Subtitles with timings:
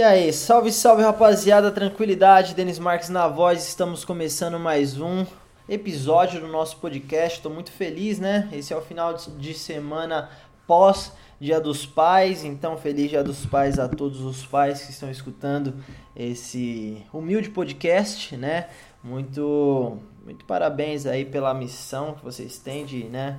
[0.00, 5.26] E aí, salve, salve rapaziada, tranquilidade, Denis Marques na voz, estamos começando mais um
[5.68, 8.48] episódio do nosso podcast, estou muito feliz, né?
[8.50, 10.30] Esse é o final de semana
[10.66, 15.10] pós Dia dos Pais, então feliz Dia dos Pais a todos os pais que estão
[15.10, 15.74] escutando
[16.16, 18.70] esse humilde podcast, né?
[19.04, 23.38] Muito, muito parabéns aí pela missão que vocês têm de, né,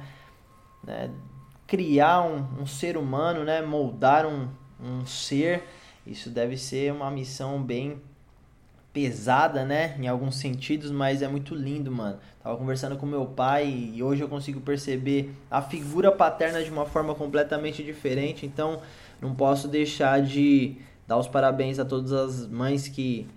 [0.84, 1.10] né
[1.66, 3.64] criar um, um ser humano, né?
[3.64, 4.48] Moldar um,
[4.80, 5.64] um ser
[6.06, 8.02] isso deve ser uma missão bem
[8.94, 9.96] pesada, né?
[10.00, 12.20] Em alguns sentidos, mas é muito lindo, mano.
[12.44, 16.86] Tava conversando com meu pai e hoje eu consigo perceber a figura paterna de uma
[16.86, 18.46] forma completamente diferente.
[18.46, 18.82] Então,
[19.22, 20.76] não posso deixar de
[21.08, 23.28] dar os parabéns a todas as mães que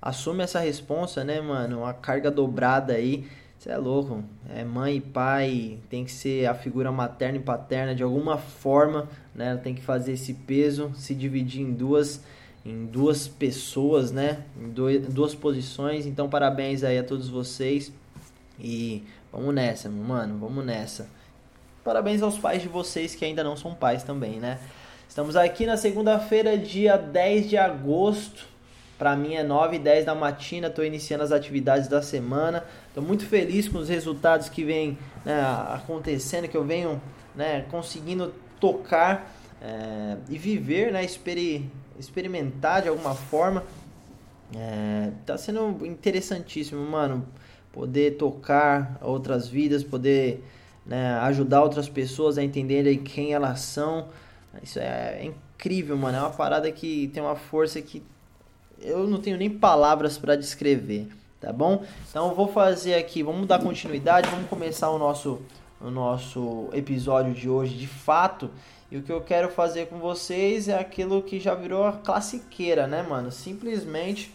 [0.00, 1.80] assumem essa responsa, né, mano?
[1.80, 3.26] Uma carga dobrada aí.
[3.64, 4.22] Você é louco.
[4.54, 9.08] É mãe e pai, tem que ser a figura materna e paterna de alguma forma,
[9.34, 9.56] né?
[9.56, 12.22] Tem que fazer esse peso, se dividir em duas
[12.62, 14.44] em duas pessoas, né?
[14.54, 16.04] Em duas posições.
[16.04, 17.90] Então, parabéns aí a todos vocês.
[18.60, 21.08] E vamos nessa, mano, vamos nessa.
[21.82, 24.58] Parabéns aos pais de vocês que ainda não são pais também, né?
[25.08, 28.46] Estamos aqui na segunda-feira, dia 10 de agosto
[28.98, 32.64] para mim é 9 e 10 da matina, estou iniciando as atividades da semana.
[32.88, 37.00] Estou muito feliz com os resultados que vêm né, acontecendo, que eu venho
[37.34, 43.64] né, conseguindo tocar é, e viver, né, experi experimentar de alguma forma.
[44.54, 47.26] É, tá sendo interessantíssimo, mano,
[47.72, 50.44] poder tocar outras vidas, poder
[50.86, 54.08] né, ajudar outras pessoas a entenderem quem elas são.
[54.62, 56.18] Isso é, é incrível, mano.
[56.18, 58.02] É uma parada que tem uma força que
[58.84, 61.08] eu não tenho nem palavras para descrever,
[61.40, 61.84] tá bom?
[62.08, 65.40] Então eu vou fazer aqui, vamos dar continuidade, vamos começar o nosso
[65.80, 68.50] o nosso episódio de hoje de fato.
[68.90, 72.86] E o que eu quero fazer com vocês é aquilo que já virou a classiqueira,
[72.86, 73.30] né, mano?
[73.30, 74.32] Simplesmente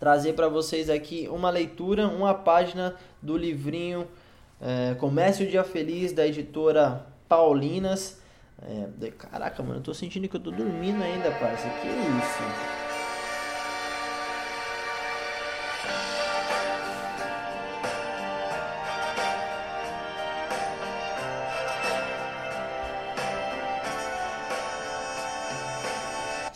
[0.00, 4.06] trazer para vocês aqui uma leitura, uma página do livrinho
[4.60, 8.20] é, Comece o Dia Feliz da editora Paulinas.
[8.62, 11.68] É, caraca, mano, eu tô sentindo que eu tô dormindo ainda, parça.
[11.68, 12.83] Que isso?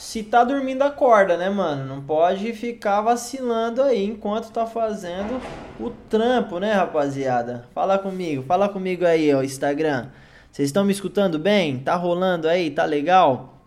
[0.09, 1.85] Se tá dormindo, acorda, né, mano?
[1.85, 5.39] Não pode ficar vacilando aí enquanto tá fazendo
[5.79, 7.69] o trampo, né, rapaziada?
[7.75, 10.07] Fala comigo, fala comigo aí, ó, Instagram.
[10.51, 11.81] Vocês estão me escutando bem?
[11.81, 12.71] Tá rolando aí?
[12.71, 13.63] Tá legal?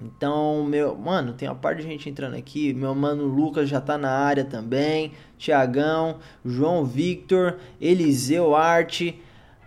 [0.00, 2.72] Então, meu, mano, tem uma parte de gente entrando aqui.
[2.72, 5.10] Meu mano Lucas já tá na área também.
[5.36, 9.20] Tiagão, João Victor, Eliseu Arte,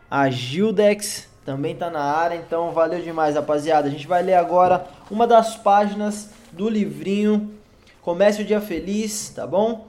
[0.09, 3.88] a Gildex também tá na área, então valeu demais, rapaziada.
[3.88, 7.53] A gente vai ler agora uma das páginas do livrinho
[8.01, 9.88] Comece o Dia Feliz, tá bom?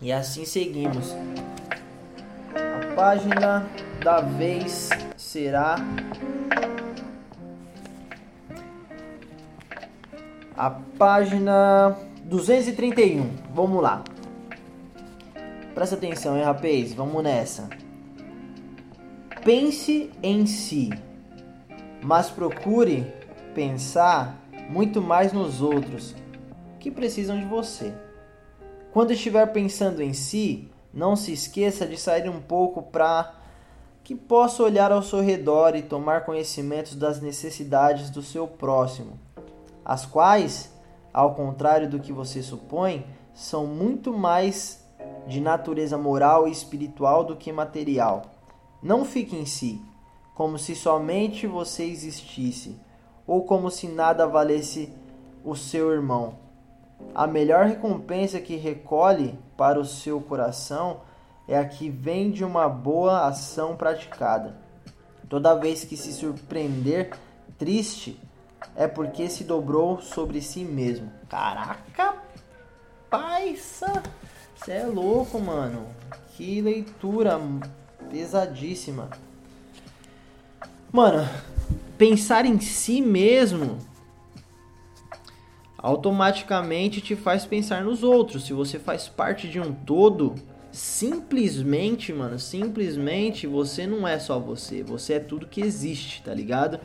[0.00, 1.12] E assim seguimos.
[2.54, 3.66] A página
[4.00, 5.76] da vez será
[10.56, 13.28] a página 231.
[13.52, 14.04] Vamos lá.
[15.74, 16.94] Presta atenção, hein, rapaz?
[16.94, 17.68] Vamos nessa.
[19.44, 20.88] Pense em si,
[22.00, 23.12] mas procure
[23.52, 26.14] pensar muito mais nos outros
[26.78, 27.92] que precisam de você.
[28.92, 33.34] Quando estiver pensando em si, não se esqueça de sair um pouco para
[34.04, 39.18] que possa olhar ao seu redor e tomar conhecimento das necessidades do seu próximo,
[39.84, 40.72] as quais,
[41.12, 43.04] ao contrário do que você supõe,
[43.34, 44.86] são muito mais
[45.26, 48.31] de natureza moral e espiritual do que material.
[48.82, 49.80] Não fique em si,
[50.34, 52.76] como se somente você existisse,
[53.26, 54.92] ou como se nada valesse
[55.44, 56.38] o seu irmão.
[57.14, 61.00] A melhor recompensa que recolhe para o seu coração
[61.46, 64.56] é a que vem de uma boa ação praticada.
[65.28, 67.16] Toda vez que se surpreender
[67.56, 68.20] triste,
[68.74, 71.10] é porque se dobrou sobre si mesmo.
[71.28, 72.16] Caraca,
[73.10, 74.02] paisa!
[74.56, 75.86] Você é louco, mano.
[76.36, 77.38] Que leitura
[78.12, 79.08] pesadíssima.
[80.92, 81.26] Mano,
[81.96, 83.78] pensar em si mesmo
[85.78, 88.44] automaticamente te faz pensar nos outros.
[88.44, 90.34] Se você faz parte de um todo,
[90.70, 96.78] simplesmente, mano, simplesmente você não é só você, você é tudo que existe, tá ligado?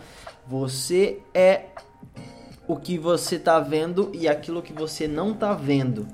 [0.48, 1.66] Você é
[2.66, 6.08] o que você tá vendo e aquilo que você não tá vendo.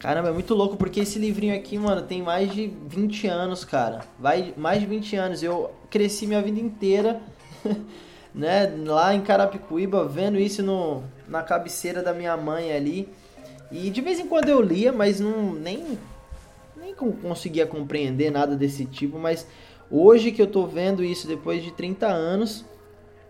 [0.00, 4.00] Caramba, é muito louco porque esse livrinho aqui, mano, tem mais de 20 anos, cara.
[4.18, 5.42] Vai mais de 20 anos.
[5.42, 7.20] Eu cresci minha vida inteira
[8.34, 13.10] né, lá em Carapicuíba, vendo isso no, na cabeceira da minha mãe ali.
[13.70, 15.98] E de vez em quando eu lia, mas não nem
[16.78, 19.46] nem conseguia compreender nada desse tipo, mas
[19.90, 22.64] hoje que eu tô vendo isso depois de 30 anos,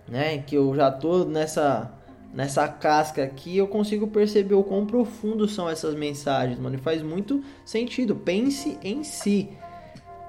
[0.07, 1.91] né, que eu já tô nessa
[2.33, 7.03] nessa casca aqui, eu consigo perceber o quão profundo são essas mensagens, mano, e faz
[7.03, 8.15] muito sentido.
[8.15, 9.49] Pense em si.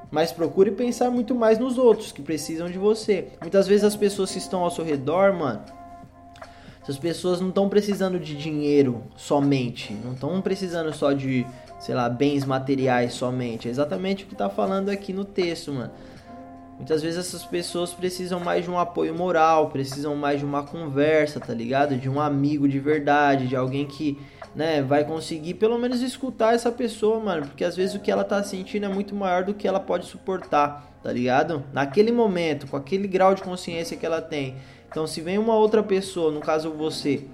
[0.09, 3.29] Mas procure pensar muito mais nos outros que precisam de você.
[3.39, 5.61] Muitas vezes as pessoas que estão ao seu redor, mano,
[6.83, 11.45] essas pessoas não estão precisando de dinheiro somente, não estão precisando só de,
[11.79, 13.67] sei lá, bens materiais somente.
[13.67, 15.91] É exatamente o que está falando aqui no texto, mano.
[16.81, 21.39] Muitas vezes essas pessoas precisam mais de um apoio moral, precisam mais de uma conversa,
[21.39, 21.95] tá ligado?
[21.95, 24.17] De um amigo de verdade, de alguém que,
[24.55, 28.23] né, vai conseguir pelo menos escutar essa pessoa, mano, porque às vezes o que ela
[28.23, 31.63] tá sentindo é muito maior do que ela pode suportar, tá ligado?
[31.71, 34.55] Naquele momento, com aquele grau de consciência que ela tem.
[34.89, 37.27] Então, se vem uma outra pessoa, no caso você,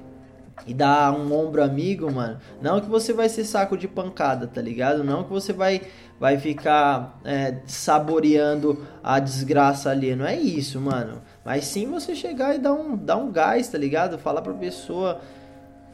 [0.66, 4.62] e dá um ombro amigo, mano, não que você vai ser saco de pancada, tá
[4.62, 5.04] ligado?
[5.04, 5.82] Não que você vai
[6.19, 11.22] vai ficar é, saboreando a desgraça ali, não é isso, mano.
[11.46, 14.18] Mas sim você chegar e dar um, dar um gás, tá ligado?
[14.18, 15.22] Falar pra pessoa,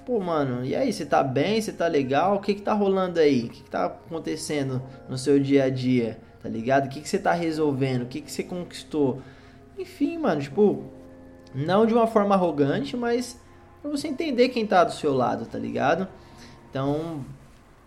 [0.06, 1.62] pô, mano, e aí, você tá bem?
[1.62, 2.36] Você tá legal?
[2.36, 3.46] O que que tá rolando aí?
[3.46, 6.18] O que que tá acontecendo no seu dia a dia?
[6.42, 6.86] Tá ligado?
[6.86, 8.04] O que que você tá resolvendo?
[8.04, 9.22] O que que você conquistou?
[9.78, 10.84] Enfim, mano, tipo,
[11.54, 13.40] não de uma forma arrogante, mas
[13.82, 16.08] pra você entender quem tá do seu lado, tá ligado?
[16.70, 17.24] Então,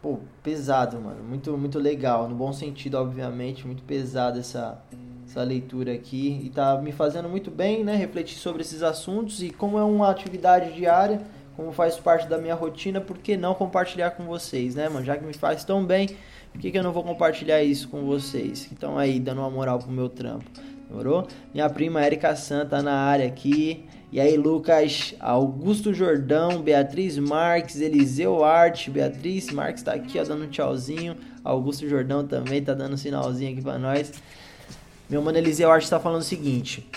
[0.06, 1.24] pô, pesado, mano.
[1.24, 2.28] Muito, muito legal.
[2.28, 3.66] No bom sentido, obviamente.
[3.66, 4.80] Muito pesado essa,
[5.26, 6.40] essa leitura aqui.
[6.44, 7.96] E tá me fazendo muito bem, né?
[7.96, 9.42] Refletir sobre esses assuntos.
[9.42, 11.22] E como é uma atividade diária,
[11.56, 15.04] como faz parte da minha rotina, por que não compartilhar com vocês, né, mano?
[15.04, 16.10] Já que me faz tão bem,
[16.52, 18.68] por que, que eu não vou compartilhar isso com vocês?
[18.70, 20.48] Então aí, dando uma moral pro meu trampo.
[20.88, 21.26] Demorou?
[21.52, 23.84] Minha prima Erika Santa na área aqui.
[24.12, 30.44] E aí, Lucas, Augusto Jordão, Beatriz Marques, Eliseu Arte, Beatriz Marques tá aqui, ó, dando
[30.44, 31.16] um tchauzinho.
[31.42, 34.12] Augusto Jordão também tá dando um sinalzinho aqui pra nós.
[35.10, 36.88] Meu mano Eliseu Arte tá falando o seguinte: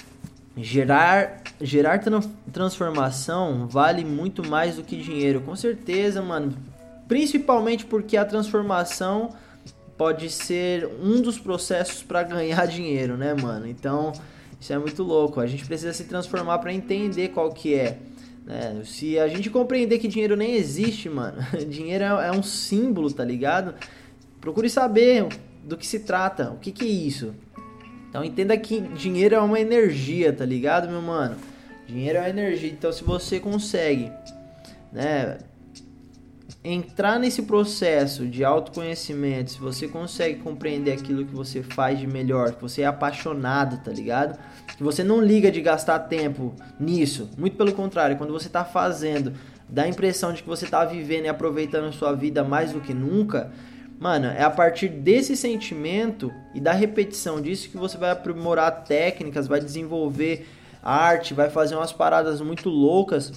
[0.55, 1.99] gerar, gerar
[2.51, 5.41] transformação vale muito mais do que dinheiro.
[5.41, 6.53] Com certeza, mano.
[7.07, 9.31] Principalmente porque a transformação
[9.99, 13.67] pode ser um dos processos para ganhar dinheiro, né, mano?
[13.67, 14.13] Então,
[14.57, 15.41] isso é muito louco.
[15.41, 17.97] A gente precisa se transformar para entender qual que é.
[18.45, 18.81] Né?
[18.85, 21.37] Se a gente compreender que dinheiro nem existe, mano,
[21.67, 23.75] dinheiro é, é um símbolo, tá ligado?
[24.39, 25.27] Procure saber
[25.65, 27.35] do que se trata, o que, que é isso.
[28.09, 31.35] Então entenda que dinheiro é uma energia, tá ligado, meu mano?
[31.85, 32.69] Dinheiro é uma energia.
[32.69, 34.09] Então se você consegue,
[34.93, 35.39] né,
[36.63, 42.53] entrar nesse processo de autoconhecimento, se você consegue compreender aquilo que você faz de melhor,
[42.53, 44.37] que você é apaixonado, tá ligado?
[44.75, 49.33] Que você não liga de gastar tempo nisso, muito pelo contrário, quando você tá fazendo,
[49.69, 52.81] dá a impressão de que você tá vivendo e aproveitando a sua vida mais do
[52.81, 53.51] que nunca.
[53.97, 59.47] Mano, é a partir desse sentimento e da repetição disso que você vai aprimorar técnicas,
[59.47, 60.47] vai desenvolver
[60.81, 63.33] arte, vai fazer umas paradas muito loucas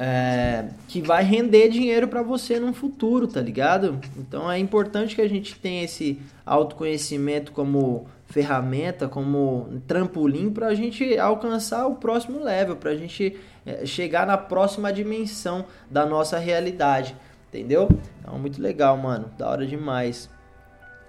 [0.00, 3.98] é, que vai render dinheiro para você no futuro, tá ligado?
[4.16, 10.74] Então é importante que a gente tenha esse autoconhecimento como ferramenta, como trampolim para a
[10.74, 13.36] gente alcançar o próximo level, para a gente
[13.66, 17.16] é, chegar na próxima dimensão da nossa realidade,
[17.48, 17.88] entendeu?
[18.20, 20.30] Então muito legal, mano, da hora demais.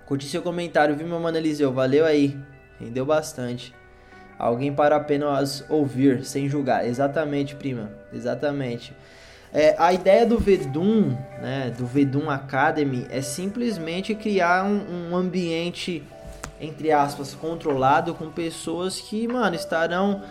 [0.07, 1.71] Curti seu comentário, viu, meu mano Eliseu?
[1.71, 2.35] Valeu aí,
[2.79, 3.71] rendeu bastante.
[4.39, 6.87] Alguém para apenas ouvir, sem julgar.
[6.87, 7.98] Exatamente, prima.
[8.13, 8.93] Exatamente.
[9.51, 16.03] É, a ideia do Vedum, né, do Vedum Academy, é simplesmente criar um, um ambiente,
[16.61, 20.21] entre aspas, controlado com pessoas que, mano, estarão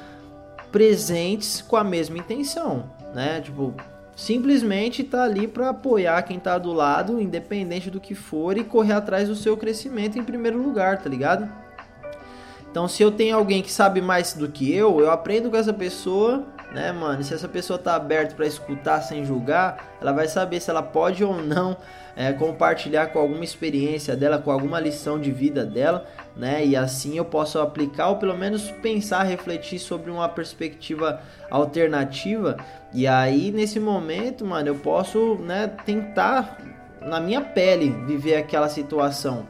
[0.70, 3.40] presentes com a mesma intenção, né?
[3.40, 3.74] Tipo,
[4.14, 8.92] simplesmente tá ali para apoiar quem tá do lado, independente do que for, e correr
[8.92, 11.50] atrás do seu crescimento em primeiro lugar, tá ligado?
[12.70, 15.72] Então, se eu tenho alguém que sabe mais do que eu, eu aprendo com essa
[15.72, 17.22] pessoa, né, mano?
[17.22, 21.24] Se essa pessoa tá aberta para escutar sem julgar, ela vai saber se ela pode
[21.24, 21.76] ou não
[22.14, 26.06] é, compartilhar com alguma experiência dela, com alguma lição de vida dela,
[26.36, 26.64] né?
[26.66, 31.20] E assim eu posso aplicar ou pelo menos pensar, refletir sobre uma perspectiva
[31.50, 32.56] alternativa.
[32.92, 36.58] E aí, nesse momento, mano, eu posso, né, tentar
[37.00, 39.46] na minha pele viver aquela situação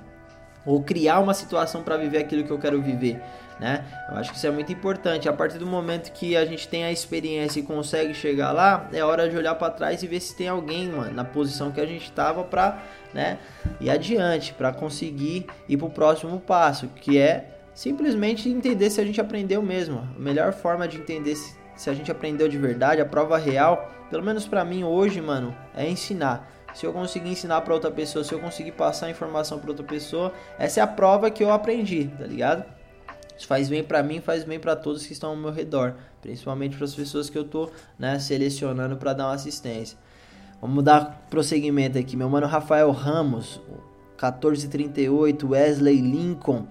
[0.67, 3.23] ou criar uma situação para viver aquilo que eu quero viver,
[3.61, 3.85] né?
[4.11, 5.29] Eu acho que isso é muito importante.
[5.29, 9.03] A partir do momento que a gente tem a experiência e consegue chegar lá, é
[9.03, 11.87] hora de olhar para trás e ver se tem alguém, mano, na posição que a
[11.87, 13.38] gente estava para, né,
[13.81, 19.21] ir adiante, para conseguir ir pro próximo passo, que é simplesmente entender se a gente
[19.21, 20.09] aprendeu mesmo.
[20.17, 23.93] A melhor forma de entender se, se a gente aprendeu de verdade, a prova real,
[24.11, 26.50] pelo menos para mim hoje, mano, é ensinar.
[26.75, 30.33] Se eu conseguir ensinar para outra pessoa, se eu conseguir passar informação para outra pessoa,
[30.59, 32.65] essa é a prova que eu aprendi, tá ligado?
[33.38, 36.76] Isso faz bem para mim, faz bem para todos que estão ao meu redor, principalmente
[36.76, 39.97] para as pessoas que eu tô, né, selecionando para dar uma assistência.
[40.61, 42.16] Vamos dar prosseguimento aqui.
[42.16, 43.61] Meu mano Rafael Ramos,
[44.16, 46.66] 1438, Wesley Lincoln,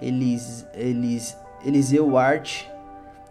[0.00, 2.66] Elis, Elis, Eliseu Art.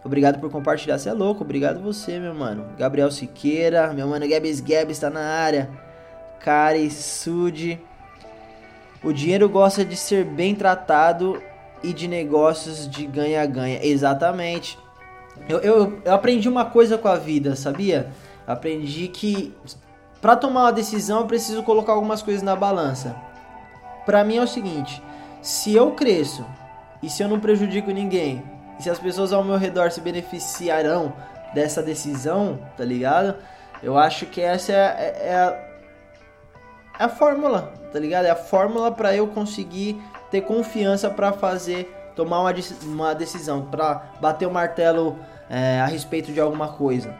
[0.04, 0.98] Obrigado por compartilhar.
[0.98, 2.66] Você é louco, obrigado você, meu mano.
[2.76, 5.70] Gabriel Siqueira, meu mano Gabs Gabs tá na área.
[6.38, 7.80] Kari Sud.
[9.02, 11.40] O dinheiro gosta de ser bem tratado
[11.84, 13.84] e de negócios de ganha-ganha.
[13.84, 14.78] Exatamente.
[15.48, 18.10] Eu, eu, eu aprendi uma coisa com a vida, sabia?
[18.46, 19.54] Aprendi que
[20.20, 23.14] para tomar uma decisão eu preciso colocar algumas coisas na balança.
[24.06, 25.02] Para mim é o seguinte:
[25.42, 26.44] se eu cresço
[27.02, 28.42] e se eu não prejudico ninguém,
[28.78, 31.12] e se as pessoas ao meu redor se beneficiarão
[31.52, 33.36] dessa decisão, tá ligado?
[33.82, 35.50] Eu acho que essa é, é, é, a,
[36.98, 38.24] é a fórmula, tá ligado?
[38.24, 40.00] É a fórmula para eu conseguir
[40.34, 45.16] ter confiança para fazer, tomar uma, uma decisão, para bater o martelo
[45.48, 47.14] é, a respeito de alguma coisa.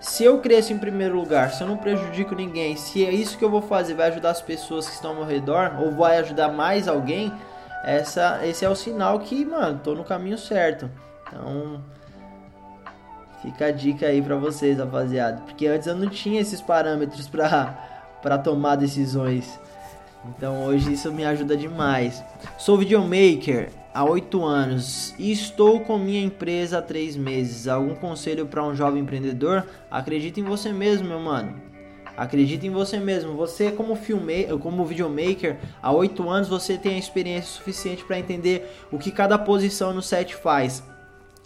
[0.00, 3.44] Se eu cresço em primeiro lugar, se eu não prejudico ninguém, se é isso que
[3.44, 6.48] eu vou fazer vai ajudar as pessoas que estão ao meu redor, ou vai ajudar
[6.48, 7.32] mais alguém,
[7.84, 10.90] essa, esse é o sinal que, mano, tô no caminho certo.
[11.28, 11.80] Então,
[13.40, 15.42] fica a dica aí pra vocês, rapaziada.
[15.42, 19.60] Porque antes eu não tinha esses parâmetros pra, pra tomar decisões.
[20.28, 22.22] Então hoje isso me ajuda demais.
[22.58, 27.68] Sou videomaker há 8 anos e estou com minha empresa há 3 meses.
[27.68, 29.66] Algum conselho para um jovem empreendedor?
[29.90, 31.54] Acredita em você mesmo, meu mano.
[32.16, 33.34] Acredita em você mesmo.
[33.34, 38.70] Você como filme, como videomaker, há 8 anos você tem a experiência suficiente para entender
[38.90, 40.82] o que cada posição no set faz.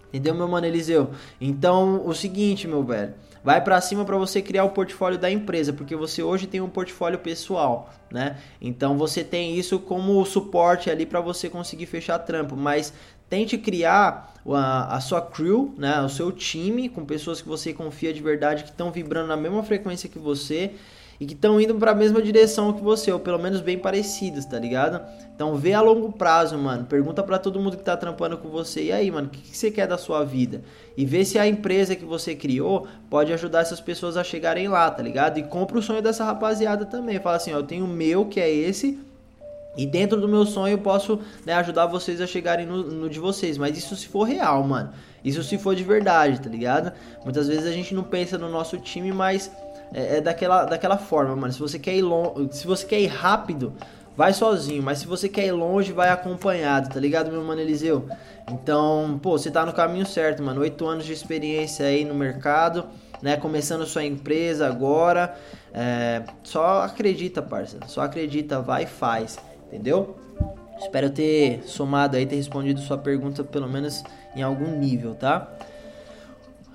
[0.09, 1.11] Entendeu, meu mano Eliseu?
[1.41, 5.73] Então, o seguinte, meu velho, vai para cima para você criar o portfólio da empresa,
[5.73, 8.39] porque você hoje tem um portfólio pessoal, né?
[8.61, 12.93] Então você tem isso como suporte ali para você conseguir fechar trampo, mas
[13.29, 18.13] tente criar a, a, sua crew, né, o seu time com pessoas que você confia
[18.13, 20.73] de verdade, que estão vibrando na mesma frequência que você
[21.21, 24.47] e que estão indo para a mesma direção que você, ou pelo menos bem parecidos,
[24.47, 25.03] tá ligado?
[25.37, 26.87] Então vê a longo prazo, mano.
[26.87, 29.57] Pergunta para todo mundo que tá trampando com você, e aí, mano, o que, que,
[29.57, 30.63] você quer da sua vida?
[30.97, 34.91] E vê se a empresa que você criou pode ajudar essas pessoas a chegarem lá,
[34.91, 35.39] tá ligado?
[35.39, 37.21] E compra o sonho dessa rapaziada também.
[37.21, 38.99] Fala assim, ó, eu tenho o meu, que é esse,
[39.77, 43.21] e dentro do meu sonho eu posso né, ajudar vocês a chegarem no, no, de
[43.21, 43.59] vocês.
[43.59, 44.91] Mas isso se for real, mano.
[45.23, 46.93] Isso se for de verdade, tá ligado?
[47.25, 49.51] Muitas vezes a gente não pensa no nosso time, mas
[49.93, 51.53] é, é, daquela, daquela forma, mano.
[51.53, 53.73] Se você quer ir longe, se você quer ir rápido,
[54.17, 58.09] vai sozinho, mas se você quer ir longe, vai acompanhado, tá ligado, meu mano Eliseu?
[58.51, 60.61] Então, pô, você tá no caminho certo, mano.
[60.61, 62.87] Oito anos de experiência aí no mercado,
[63.23, 63.37] né?
[63.37, 65.37] Começando sua empresa agora.
[65.73, 67.79] É, só acredita, parça.
[67.87, 70.17] Só acredita, vai e faz, entendeu?
[70.79, 74.03] Espero ter somado aí, ter respondido sua pergunta pelo menos
[74.35, 75.49] em algum nível, tá?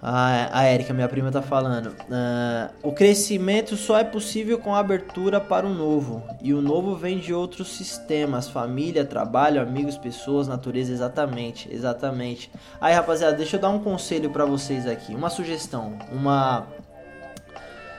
[0.07, 1.87] A, Erika, minha prima, tá falando.
[1.87, 6.21] Uh, o crescimento só é possível com a abertura para o novo.
[6.43, 10.91] E o novo vem de outros sistemas: família, trabalho, amigos, pessoas, natureza.
[10.91, 12.51] Exatamente, exatamente.
[12.79, 15.15] Aí, rapaziada, deixa eu dar um conselho para vocês aqui.
[15.15, 15.97] Uma sugestão.
[16.11, 16.67] Uma.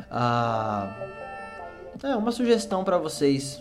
[0.09, 0.89] Uh,
[2.05, 3.61] é, uma sugestão para vocês.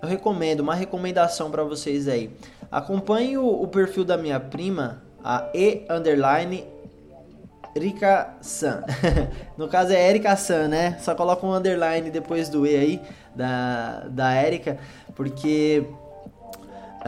[0.00, 2.30] Eu recomendo, uma recomendação para vocês aí.
[2.70, 6.75] Acompanhe o, o perfil da minha prima, a E underline
[7.76, 8.82] Erika San.
[9.56, 10.96] no caso é Erika San, né?
[10.98, 13.02] Só coloca um underline depois do E aí,
[13.34, 14.78] da, da Erika,
[15.14, 15.84] porque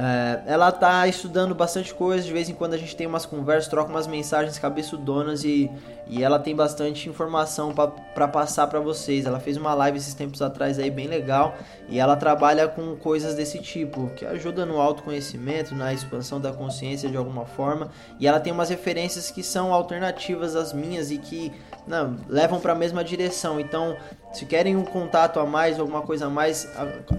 [0.00, 3.68] é, ela tá estudando bastante coisa, de vez em quando a gente tem umas conversas,
[3.68, 5.68] troca umas mensagens cabeçudonas e,
[6.06, 7.74] e ela tem bastante informação
[8.14, 9.26] para passar para vocês.
[9.26, 11.56] Ela fez uma live esses tempos atrás aí bem legal
[11.88, 17.08] e ela trabalha com coisas desse tipo, que ajuda no autoconhecimento, na expansão da consciência
[17.08, 17.90] de alguma forma.
[18.20, 21.52] E ela tem umas referências que são alternativas às minhas e que
[21.88, 23.58] não, levam para a mesma direção.
[23.58, 23.96] Então,
[24.32, 26.68] se querem um contato a mais, alguma coisa a mais,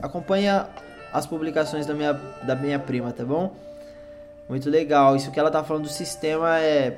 [0.02, 0.70] acompanha
[1.12, 3.56] as publicações da minha, da minha prima, tá bom?
[4.48, 5.16] Muito legal.
[5.16, 6.98] Isso que ela tá falando do sistema é.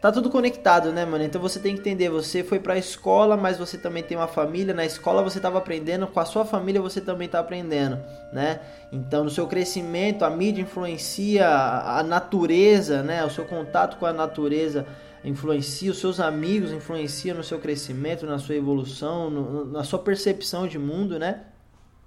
[0.00, 1.22] Tá tudo conectado, né, mano?
[1.24, 4.72] Então você tem que entender, você foi pra escola, mas você também tem uma família.
[4.72, 7.98] Na escola você tava aprendendo, com a sua família você também tá aprendendo,
[8.32, 8.60] né?
[8.90, 13.22] Então no seu crescimento, a mídia influencia, a natureza, né?
[13.26, 14.86] O seu contato com a natureza
[15.22, 20.66] influencia, os seus amigos influenciam no seu crescimento, na sua evolução, no, na sua percepção
[20.66, 21.40] de mundo, né?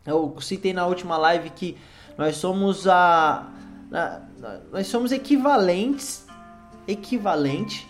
[0.05, 1.77] Eu citei na última live que
[2.17, 3.49] nós somos a
[4.71, 6.25] nós somos equivalentes,
[6.87, 7.87] equivalente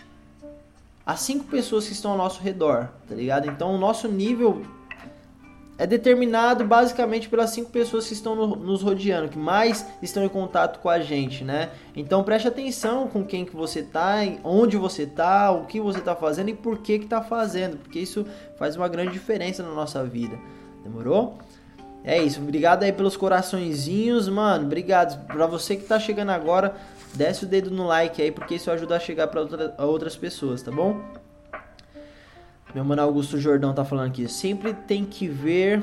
[1.06, 3.48] a cinco pessoas que estão ao nosso redor, tá ligado?
[3.48, 4.62] Então o nosso nível
[5.76, 10.28] é determinado basicamente pelas cinco pessoas que estão no, nos rodeando, que mais estão em
[10.28, 11.70] contato com a gente, né?
[11.96, 16.14] Então preste atenção com quem que você tá, onde você tá, o que você tá
[16.14, 18.24] fazendo e por que que tá fazendo, porque isso
[18.56, 20.38] faz uma grande diferença na nossa vida.
[20.82, 21.38] Demorou?
[22.04, 24.66] É isso, obrigado aí pelos coraçõezinhos, mano.
[24.66, 25.26] Obrigado.
[25.26, 26.76] Pra você que tá chegando agora,
[27.14, 30.60] desce o dedo no like aí, porque isso ajuda a chegar para outra, outras pessoas,
[30.60, 31.00] tá bom?
[32.74, 34.28] Meu mano Augusto Jordão tá falando aqui.
[34.28, 35.82] Sempre tem que ver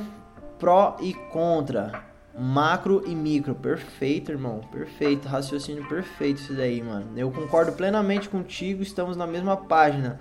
[0.59, 2.03] pró e contra.
[2.37, 3.55] Macro e micro.
[3.55, 4.61] Perfeito, irmão.
[4.71, 5.27] Perfeito.
[5.27, 7.07] Raciocínio perfeito isso daí, mano.
[7.17, 8.83] Eu concordo plenamente contigo.
[8.83, 10.19] Estamos na mesma página.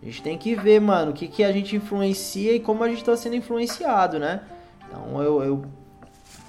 [0.00, 2.88] A gente tem que ver, mano, o que, que a gente influencia e como a
[2.88, 4.42] gente tá sendo influenciado, né?
[4.90, 5.64] Então eu, eu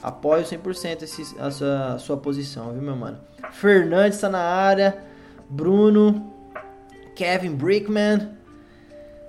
[0.01, 3.19] apoio 100% esse, essa sua posição, viu, meu mano?
[3.51, 4.97] Fernandes tá na área.
[5.49, 6.33] Bruno.
[7.15, 8.29] Kevin Brickman.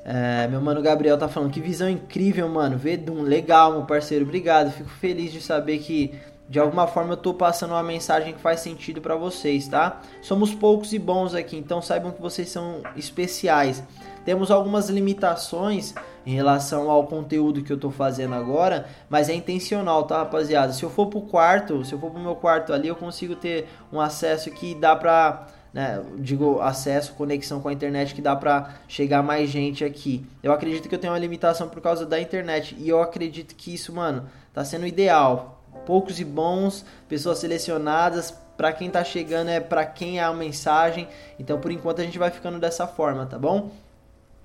[0.05, 2.79] É, meu mano Gabriel tá falando que visão incrível, mano.
[2.79, 4.25] Vedum, legal, meu parceiro.
[4.25, 4.73] Obrigado.
[4.73, 8.61] Fico feliz de saber que de alguma forma eu tô passando uma mensagem que faz
[8.61, 10.03] sentido para vocês, tá?
[10.21, 13.83] Somos poucos e bons aqui, então saibam que vocês são especiais.
[14.25, 20.05] Temos algumas limitações em relação ao conteúdo que eu tô fazendo agora, mas é intencional,
[20.05, 20.73] tá, rapaziada?
[20.73, 23.69] Se eu for pro quarto, se eu for pro meu quarto ali, eu consigo ter
[23.93, 28.75] um acesso que dá pra né, digo, acesso, conexão com a internet que dá para
[28.87, 30.25] chegar mais gente aqui.
[30.43, 33.73] Eu acredito que eu tenho uma limitação por causa da internet e eu acredito que
[33.73, 35.65] isso, mano, tá sendo ideal.
[35.87, 41.09] Poucos e bons, pessoas selecionadas, para quem tá chegando é para quem é a mensagem.
[41.39, 43.71] Então, por enquanto a gente vai ficando dessa forma, tá bom?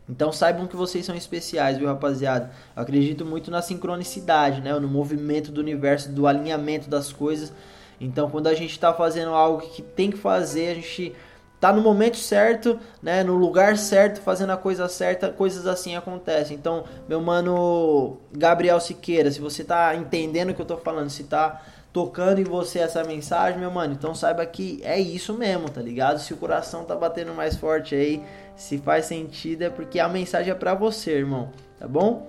[0.09, 2.51] Então saibam que vocês são especiais, viu, rapaziada?
[2.75, 4.73] Eu acredito muito na sincronicidade, né?
[4.79, 7.51] No movimento do universo, do alinhamento das coisas.
[7.99, 11.15] Então, quando a gente está fazendo algo que tem que fazer, a gente
[11.59, 16.55] tá no momento certo, né, no lugar certo, fazendo a coisa certa, coisas assim acontecem.
[16.55, 21.23] Então, meu mano Gabriel Siqueira, se você tá entendendo o que eu tô falando, se
[21.23, 21.61] tá
[21.97, 26.19] tocando em você essa mensagem, meu mano, então saiba que é isso mesmo, tá ligado?
[26.19, 28.21] Se o coração tá batendo mais forte aí,
[28.55, 32.27] se faz sentido é porque a mensagem é para você, irmão, tá bom?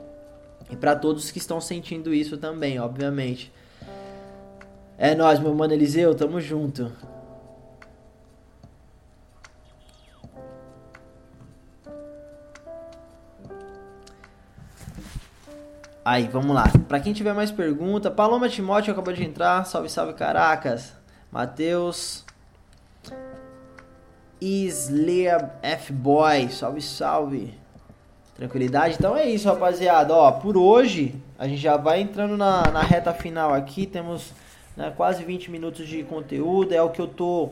[0.70, 3.52] E para todos que estão sentindo isso também, obviamente.
[4.96, 6.90] É nós, meu mano Eliseu, tamo junto.
[16.10, 16.64] Aí, vamos lá.
[16.88, 19.66] Para quem tiver mais pergunta, Paloma Timóteo acabou de entrar.
[19.66, 20.94] Salve, salve, Caracas.
[21.30, 22.24] Matheus.
[24.40, 26.48] Islea F-Boy.
[26.48, 27.52] Salve, salve.
[28.34, 28.94] Tranquilidade?
[28.98, 30.14] Então é isso, rapaziada.
[30.14, 33.84] Ó, por hoje, a gente já vai entrando na, na reta final aqui.
[33.84, 34.32] Temos
[34.74, 37.50] né, quase 20 minutos de conteúdo, é o que eu tô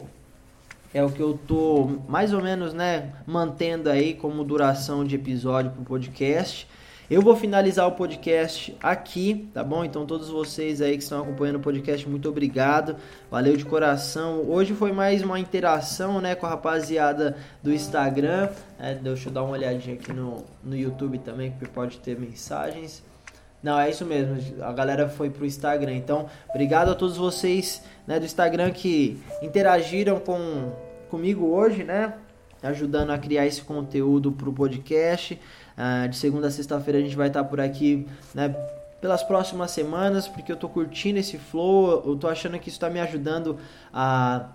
[0.94, 5.72] é o que eu tô mais ou menos, né, mantendo aí como duração de episódio
[5.72, 6.66] pro podcast.
[7.08, 9.84] Eu vou finalizar o podcast aqui, tá bom?
[9.84, 12.96] Então todos vocês aí que estão acompanhando o podcast, muito obrigado.
[13.30, 14.42] Valeu de coração.
[14.48, 18.48] Hoje foi mais uma interação, né, com a rapaziada do Instagram.
[18.76, 23.04] É, deixa eu dar uma olhadinha aqui no, no YouTube também, que pode ter mensagens.
[23.62, 24.64] Não, é isso mesmo.
[24.64, 25.94] A galera foi pro Instagram.
[25.94, 30.72] Então, obrigado a todos vocês né, do Instagram que interagiram com
[31.08, 32.14] comigo hoje, né?
[32.62, 35.40] Ajudando a criar esse conteúdo pro podcast.
[35.76, 38.54] Uh, de segunda a sexta-feira a gente vai estar por aqui, né?
[39.00, 42.88] Pelas próximas semanas, porque eu tô curtindo esse flow, eu tô achando que isso tá
[42.88, 43.58] me ajudando
[43.92, 44.48] a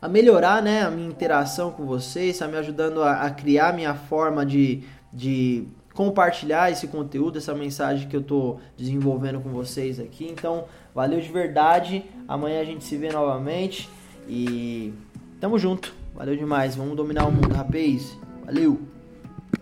[0.00, 3.94] a melhorar né, a minha interação com vocês, está me ajudando a, a criar minha
[3.94, 10.28] forma de, de compartilhar esse conteúdo, essa mensagem que eu estou desenvolvendo com vocês aqui.
[10.30, 12.04] Então, valeu de verdade.
[12.28, 13.88] Amanhã a gente se vê novamente
[14.28, 14.92] e
[15.40, 16.05] tamo junto.
[16.16, 16.74] Valeu demais.
[16.74, 18.18] Vamos dominar o mundo, rapaz.
[18.44, 18.95] Valeu.